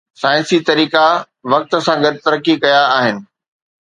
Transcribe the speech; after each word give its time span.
سائنسي 0.21 0.57
طريقا 0.69 1.05
وقت 1.53 1.71
سان 1.89 2.01
گڏ 2.07 2.13
ترقي 2.25 2.55
ڪيا 2.65 2.81
آهن. 2.99 3.25